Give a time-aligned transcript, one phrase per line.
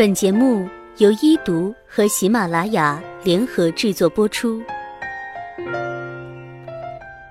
[0.00, 4.62] 本节目由一读和喜马拉雅联合制作播出。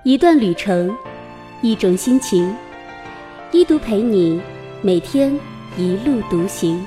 [0.04, 0.96] 一段旅程，
[1.62, 2.54] 一种心情，
[3.50, 4.40] 一读陪你
[4.82, 5.36] 每天
[5.76, 6.86] 一路独行。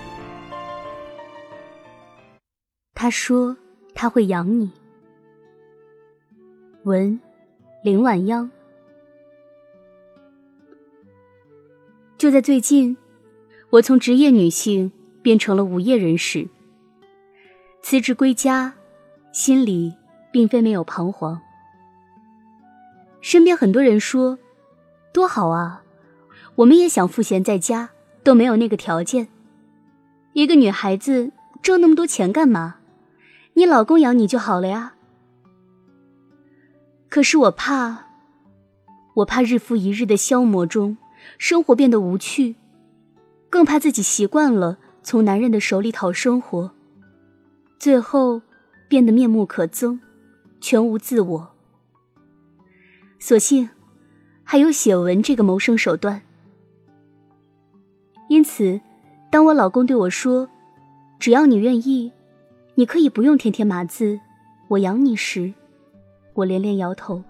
[2.94, 3.54] 他说
[3.94, 4.72] 他会养你。
[6.84, 7.20] 文，
[7.84, 8.50] 林晚央。
[12.18, 12.96] 就在最近，
[13.70, 14.90] 我从职业女性。
[15.24, 16.48] 变成了无业人士，
[17.82, 18.74] 辞职归家，
[19.32, 19.96] 心里
[20.32, 21.42] 并非没有彷徨。
[23.22, 24.38] 身边很多人说
[25.14, 25.82] ：“多好啊，
[26.56, 27.90] 我们也想赋闲在家，
[28.22, 29.30] 都没有那个条件。
[30.34, 32.76] 一个女孩子挣那么多钱干嘛？
[33.54, 34.96] 你老公养你就好了呀。”
[37.08, 38.08] 可是我怕，
[39.14, 40.98] 我怕日复一日的消磨中，
[41.38, 42.56] 生活变得无趣，
[43.50, 44.80] 更怕自己习惯了。
[45.04, 46.72] 从男人的手里讨生活，
[47.78, 48.42] 最后
[48.88, 50.00] 变得面目可憎，
[50.62, 51.50] 全无自我。
[53.20, 53.70] 所幸
[54.44, 56.22] 还有写文这个谋生手段。
[58.30, 58.80] 因此，
[59.30, 60.50] 当我老公对我说
[61.20, 62.12] ：“只要你愿意，
[62.76, 64.20] 你可以不用天天码字，
[64.70, 65.54] 我养你”时，
[66.34, 67.22] 我连连摇头。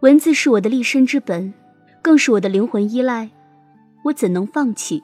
[0.00, 1.52] 文字是我的立身之本，
[2.00, 3.30] 更是我的灵魂依赖，
[4.04, 5.02] 我怎能放弃？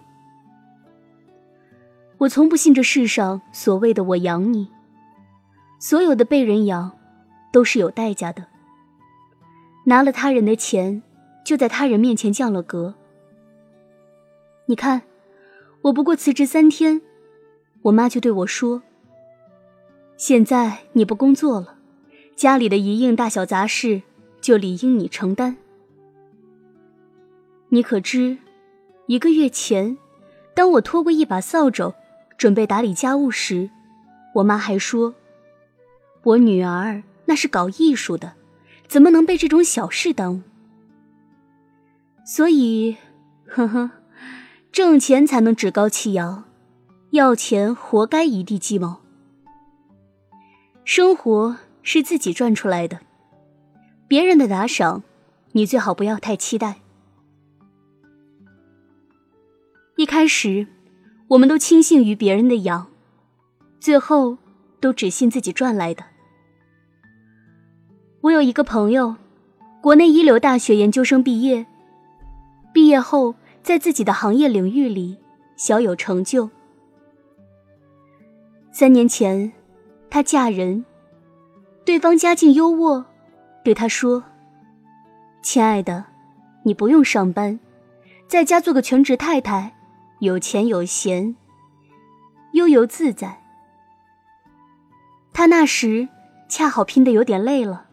[2.19, 4.69] 我从不信这世上所谓的“我养你”，
[5.79, 6.97] 所有的被人养，
[7.53, 8.47] 都是有代价的。
[9.85, 11.03] 拿了他人的钱，
[11.45, 12.95] 就在他人面前降了格。
[14.65, 15.03] 你看，
[15.83, 17.03] 我不过辞职三天，
[17.83, 18.83] 我妈就对我说
[20.17, 21.77] ：“现在你不工作了，
[22.35, 24.01] 家里的一应大小杂事
[24.41, 25.59] 就理应你承担。”
[27.69, 28.39] 你可知，
[29.07, 29.99] 一个月前，
[30.55, 31.93] 当我拖过一把扫帚。
[32.37, 33.71] 准备打理家务时，
[34.35, 35.15] 我妈还说
[36.23, 38.35] ：“我女儿那是搞艺术的，
[38.87, 40.43] 怎么能被这种小事耽误？”
[42.27, 42.97] 所以，
[43.49, 43.91] 呵呵，
[44.71, 46.45] 挣钱才能趾高气扬，
[47.11, 49.01] 要钱活该一地鸡毛。
[50.85, 53.01] 生活是自己赚出来的，
[54.07, 55.03] 别人的打赏，
[55.53, 56.81] 你最好不要太期待。
[59.97, 60.67] 一开始。
[61.29, 62.87] 我们都轻信于别人的羊，
[63.81, 64.39] 最后
[64.81, 66.05] 都只信自己赚来的。
[68.21, 69.17] 我有一个朋友，
[69.81, 71.67] 国内一流大学研究生毕业，
[72.73, 75.17] 毕业后在自己的行业领域里
[75.57, 76.49] 小有成就。
[78.71, 79.53] 三年前，
[80.09, 80.85] 她嫁人，
[81.85, 83.05] 对方家境优渥，
[83.65, 84.23] 对她说
[85.43, 86.05] ：“亲爱的，
[86.63, 87.59] 你不用上班，
[88.29, 89.73] 在家做个全职太太。”
[90.19, 91.37] 有钱有闲，
[92.53, 93.43] 悠游自在。
[95.35, 96.09] 他那时
[96.49, 97.89] 恰好拼得有点累了，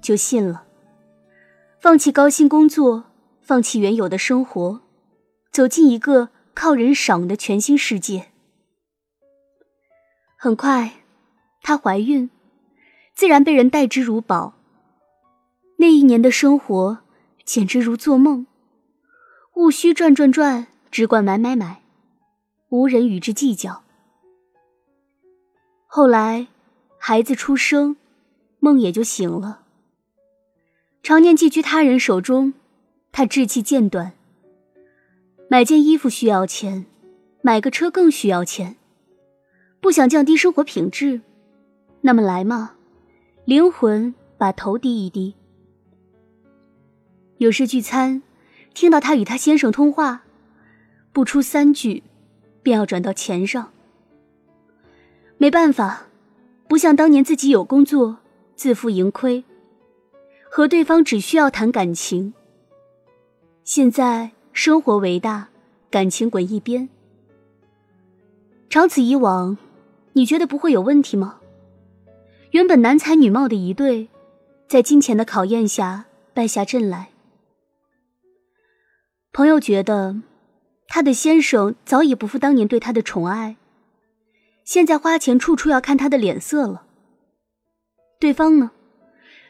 [0.00, 0.64] 就信了，
[1.78, 3.04] 放弃高薪工作，
[3.42, 4.80] 放弃原有的生活，
[5.52, 8.28] 走进一个靠人赏的全新世界。
[10.38, 11.04] 很快，
[11.62, 12.30] 她怀孕，
[13.14, 14.54] 自然被人待之如宝。
[15.78, 17.00] 那一年的生活
[17.44, 18.46] 简直如做梦，
[19.56, 20.68] 务虚转转转。
[20.90, 21.82] 只管买买买，
[22.70, 23.82] 无人与之计较。
[25.86, 26.46] 后来，
[26.98, 27.96] 孩子出生，
[28.60, 29.62] 梦也就醒了。
[31.02, 32.54] 常年寄居他人手中，
[33.12, 34.12] 他志气渐短。
[35.48, 36.86] 买件衣服需要钱，
[37.40, 38.76] 买个车更需要钱。
[39.80, 41.20] 不想降低生活品质，
[42.00, 42.74] 那么来嘛，
[43.44, 45.34] 灵魂把头低一低。
[47.38, 48.22] 有时聚餐，
[48.74, 50.24] 听到他与他先生通话。
[51.16, 52.02] 不出三句，
[52.62, 53.72] 便要转到钱上。
[55.38, 56.08] 没办法，
[56.68, 58.18] 不像当年自己有工作，
[58.54, 59.42] 自负盈亏，
[60.50, 62.34] 和对方只需要谈感情。
[63.64, 65.48] 现在生活为大，
[65.88, 66.86] 感情滚一边。
[68.68, 69.56] 长此以往，
[70.12, 71.40] 你觉得不会有问题吗？
[72.50, 74.10] 原本男才女貌的一对，
[74.68, 76.04] 在金钱的考验下
[76.34, 77.08] 败下阵来。
[79.32, 80.16] 朋友觉得。
[80.88, 83.56] 他的先生早已不复当年对他的宠爱，
[84.64, 86.86] 现在花钱处处要看他的脸色了。
[88.18, 88.70] 对方呢，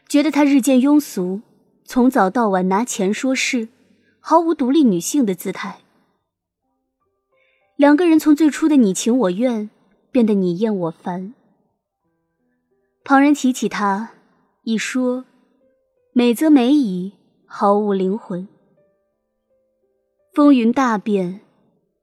[0.07, 1.41] 觉得他日渐庸俗，
[1.85, 3.69] 从早到晚拿钱说事，
[4.19, 5.79] 毫无独立女性的姿态。
[7.77, 9.69] 两个人从最初的你情我愿，
[10.11, 11.33] 变得你厌我烦。
[13.03, 14.11] 旁人提起他，
[14.63, 15.23] 一说，
[16.11, 17.13] 美则美矣，
[17.45, 18.47] 毫无灵魂。
[20.37, 21.39] 风云大变，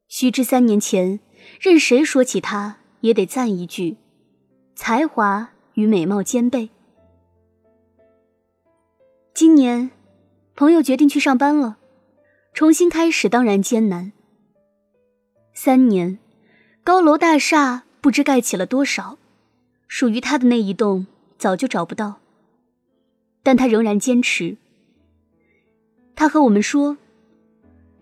[0.09, 1.21] 须知三年前
[1.61, 3.97] 任谁说起他也得赞一句：
[4.75, 6.69] 才华与美貌兼备。
[9.33, 9.93] 今年，
[10.57, 11.77] 朋友决定去上班了，
[12.53, 14.11] 重新开始当然艰难。
[15.53, 16.19] 三年，
[16.83, 19.17] 高楼大厦不知盖起了多少，
[19.87, 21.07] 属于他的那一栋
[21.39, 22.17] 早就找不到。
[23.45, 24.57] 但他仍然坚持。
[26.17, 26.97] 他和我们说，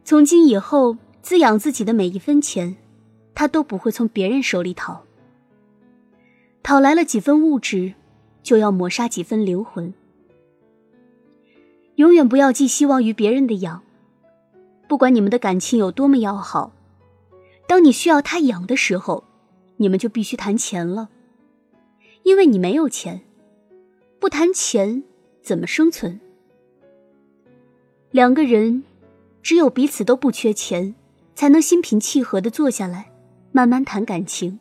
[0.05, 2.77] 从今以后滋养自己的每一分钱，
[3.35, 5.05] 他都不会从别人手里讨。
[6.63, 7.95] 讨来了几分物质，
[8.43, 9.93] 就要抹杀几分灵魂。
[11.97, 13.83] 永远不要寄希望于别人的养，
[14.89, 16.73] 不管你们的感情有多么要好，
[17.67, 19.25] 当你需要他养的时候，
[19.77, 21.09] 你们就必须谈钱了，
[22.23, 23.21] 因为你没有钱，
[24.19, 25.05] 不谈钱。
[25.43, 26.21] 怎么生存？
[28.13, 28.85] 两个人
[29.43, 30.95] 只有彼此都不缺钱，
[31.35, 33.11] 才能心平气和的坐下来，
[33.51, 34.59] 慢慢谈感情。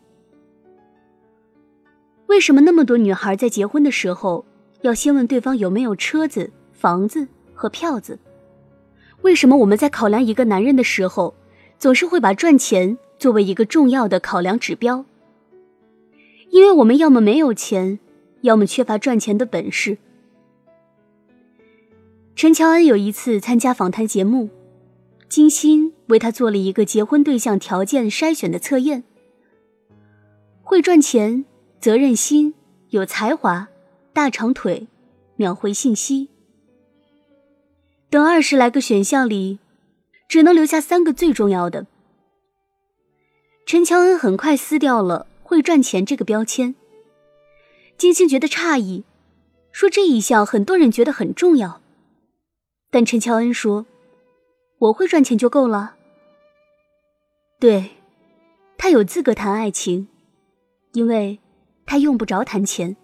[2.27, 4.45] 为什么那么多女孩在结婚的时候
[4.81, 8.17] 要先问对方有没有车子、房子和票子？
[9.21, 11.35] 为什么我们在考量一个男人的时候，
[11.77, 15.05] 总是会把赚钱作为一个重要的考量指标？
[16.49, 17.99] 因为我们要么没有钱，
[18.41, 19.97] 要么缺乏赚钱的本事。
[22.35, 24.49] 陈乔恩有一次参加访谈节目，
[25.31, 29.05] 金星为他做了一个结婚对象条件筛选的测验：
[30.61, 31.45] 会赚钱、
[31.79, 32.53] 责任心、
[32.89, 33.69] 有才华、
[34.11, 34.89] 大长腿、
[35.37, 36.27] 秒回信息
[38.09, 39.59] 等二十来个选项里，
[40.27, 41.87] 只能留下三个最重要的。
[43.65, 46.75] 陈乔恩很快撕掉了“会赚钱”这个标签。
[47.97, 49.05] 金星觉得诧异，
[49.71, 51.79] 说这一项很多人觉得很重要。
[52.89, 53.85] 但陈乔恩说
[54.81, 55.95] ：“我会赚钱就够了。”
[57.61, 57.91] 对，
[58.77, 60.07] 他有资格谈爱情，
[60.93, 61.39] 因为
[61.85, 62.95] 他用不着谈钱。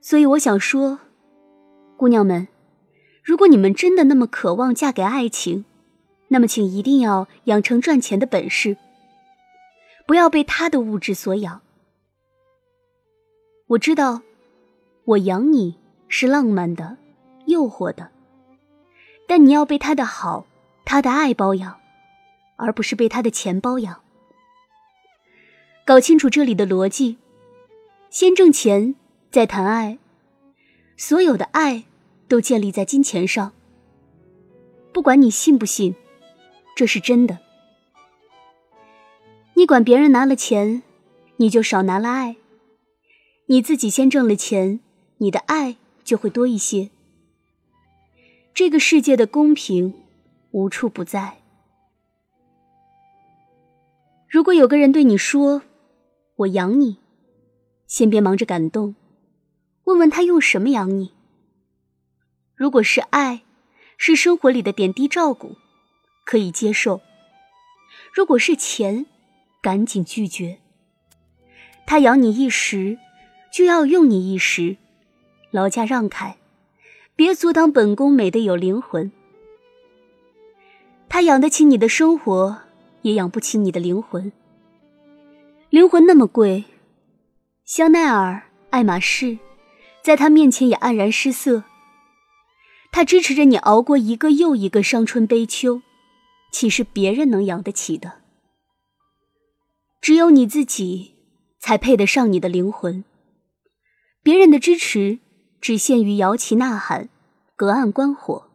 [0.00, 0.98] 所以我想说，
[1.96, 2.48] 姑娘们，
[3.22, 5.64] 如果你们真的那么渴望嫁给爱情，
[6.28, 8.76] 那么请一定要养成赚钱的本事，
[10.08, 11.60] 不要被他的物质所养。
[13.68, 14.22] 我知道，
[15.04, 15.78] 我养你
[16.08, 16.98] 是浪漫的。
[17.46, 18.11] 诱惑的，
[19.26, 20.46] 但你要被他的好、
[20.84, 21.80] 他的爱包养，
[22.56, 24.02] 而不是被他的钱包养。
[25.84, 27.16] 搞清楚这里的逻辑，
[28.10, 28.94] 先挣钱，
[29.30, 29.98] 再谈爱。
[30.96, 31.84] 所有的爱
[32.28, 33.52] 都建立在金钱上。
[34.92, 35.94] 不管你信不信，
[36.76, 37.38] 这是真的。
[39.54, 40.82] 你管别人拿了钱，
[41.36, 42.36] 你就少拿了爱；
[43.46, 44.80] 你自己先挣了钱，
[45.18, 46.90] 你的爱就会多一些。
[48.54, 49.94] 这个世界的公平
[50.50, 51.38] 无处不在。
[54.28, 55.62] 如果有个人对你说
[56.36, 56.98] “我养你”，
[57.88, 58.94] 先别忙着感动，
[59.84, 61.12] 问问他用什么养你。
[62.54, 63.42] 如果是爱，
[63.96, 65.56] 是生活里的点滴照顾，
[66.24, 67.00] 可以接受；
[68.12, 69.06] 如果是钱，
[69.62, 70.58] 赶紧拒绝。
[71.86, 72.98] 他养你一时，
[73.50, 74.76] 就要用你一时，
[75.50, 76.36] 劳驾让开。
[77.22, 79.12] 别阻挡本宫美的有灵魂。
[81.08, 82.62] 他养得起你的生活，
[83.02, 84.32] 也养不起你的灵魂。
[85.70, 86.64] 灵魂那么贵，
[87.64, 89.38] 香奈儿、爱马仕，
[90.02, 91.62] 在他面前也黯然失色。
[92.90, 95.80] 他支持着你熬过一个又一个伤春悲秋，
[96.50, 98.14] 岂是别人能养得起的？
[100.00, 101.14] 只有你自己，
[101.60, 103.04] 才配得上你的灵魂。
[104.24, 105.20] 别人的支持。
[105.60, 107.08] 只限于摇旗呐喊，
[107.62, 108.50] 隔岸观火，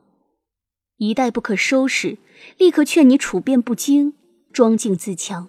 [0.97, 2.17] 一代不可收拾。
[2.57, 4.13] 立刻劝你处变不惊，
[4.51, 5.47] 装静自强。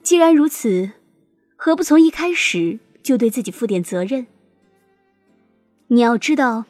[0.00, 0.92] 既然如此，
[1.56, 4.28] 何不从一开始就对自己负点责任？
[5.88, 6.66] 你要知道，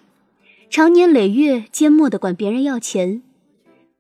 [0.70, 3.22] 长年累月缄默的管别人要钱，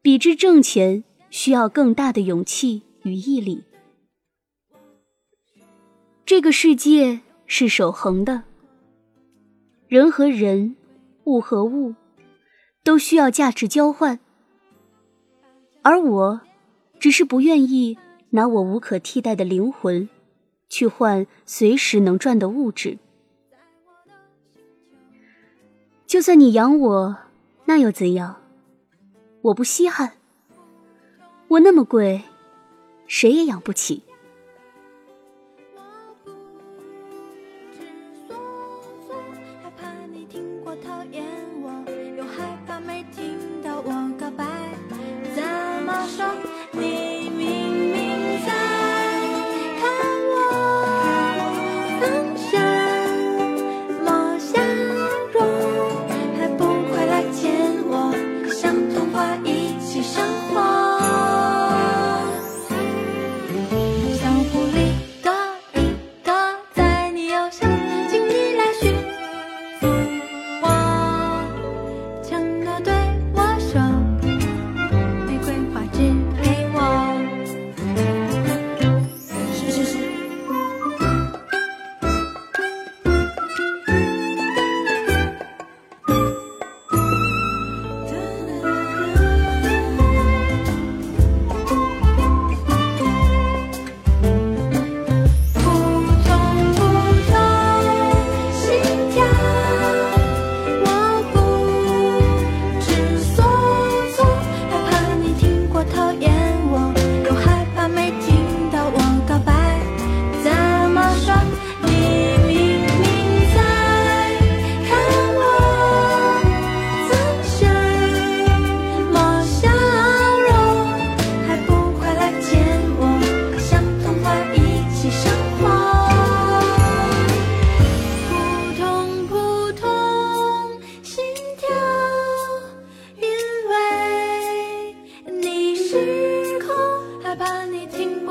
[0.00, 3.64] 比之挣钱需要更大的勇气与毅力。
[6.24, 8.44] 这个世界是守恒的。
[9.90, 10.76] 人和人，
[11.24, 11.96] 物和物，
[12.84, 14.20] 都需要价值交换。
[15.82, 16.42] 而我，
[17.00, 17.98] 只是不愿意
[18.30, 20.08] 拿我无可替代的灵魂，
[20.68, 22.98] 去换随时能赚的物质。
[26.06, 27.18] 就算你养我，
[27.64, 28.36] 那又怎样？
[29.42, 30.12] 我不稀罕。
[31.48, 32.22] 我那么贵，
[33.08, 34.04] 谁也养不起。
[46.02, 46.99] 我说。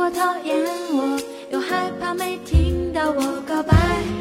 [0.09, 0.57] 讨厌
[0.91, 1.19] 我
[1.51, 4.18] 又害怕没听到我告白。